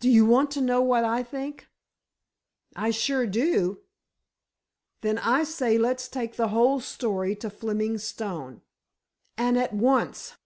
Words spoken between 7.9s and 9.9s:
Stone—and at